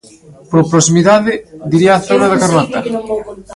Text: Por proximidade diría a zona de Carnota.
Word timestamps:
Por 0.51 0.61
proximidade 0.73 1.33
diría 1.71 1.93
a 1.95 2.03
zona 2.09 2.25
de 2.31 2.39
Carnota. 2.41 2.79